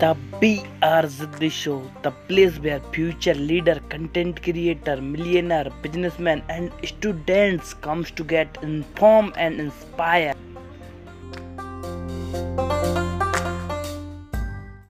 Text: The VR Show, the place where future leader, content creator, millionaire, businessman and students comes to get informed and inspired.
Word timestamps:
The 0.00 0.16
VR 0.40 1.50
Show, 1.50 1.88
the 2.02 2.10
place 2.10 2.58
where 2.58 2.80
future 2.92 3.34
leader, 3.34 3.80
content 3.88 4.42
creator, 4.42 5.00
millionaire, 5.00 5.70
businessman 5.82 6.42
and 6.48 6.72
students 6.84 7.74
comes 7.74 8.10
to 8.10 8.24
get 8.24 8.58
informed 8.62 9.34
and 9.36 9.60
inspired. 9.60 10.36